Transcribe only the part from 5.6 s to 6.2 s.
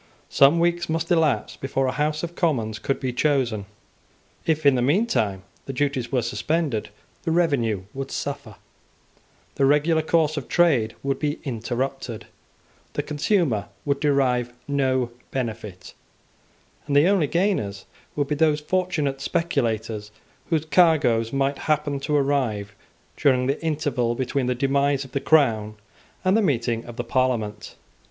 the duties